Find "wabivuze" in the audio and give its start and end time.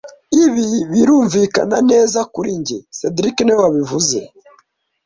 3.65-4.17